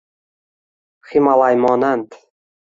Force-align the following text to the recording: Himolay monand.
Himolay 1.09 1.55
monand. 1.61 2.07